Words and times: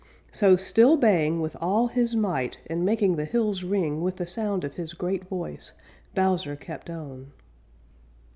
So, 0.31 0.55
still 0.55 0.97
baying 0.97 1.41
with 1.41 1.55
all 1.61 1.85
his 1.89 2.15
might 2.15 2.57
and 2.65 2.83
making 2.83 3.17
the 3.17 3.25
hills 3.25 3.63
ring 3.63 4.01
with 4.01 4.15
the 4.15 4.25
sound 4.25 4.63
of 4.63 4.73
his 4.73 4.95
great 4.95 5.25
voice, 5.25 5.73
Bowser 6.15 6.55
kept 6.55 6.89
on. 6.89 7.31